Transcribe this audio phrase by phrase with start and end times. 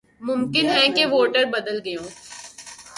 [0.21, 2.09] ممکن ہے کہ ووٹر بدل گئے ہوں۔